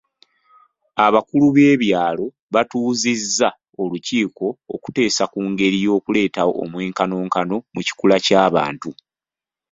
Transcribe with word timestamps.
Abakulu 1.05 1.47
b'ekyalo 1.55 2.25
batuuzizza 2.53 3.49
olukiiko 3.81 4.47
okuteesa 4.75 5.23
ku 5.33 5.39
ngeri 5.49 5.77
y'okuleetawo 5.85 6.51
omwenkanonkano 6.63 7.55
mu 7.73 7.81
kikula 7.87 8.17
ky'abantu. 8.25 8.91